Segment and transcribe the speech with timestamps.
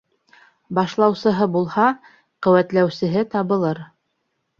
[0.77, 1.85] Башлаусыһы булһа,
[2.47, 3.83] ҡеүәтләүсеһе табылыр.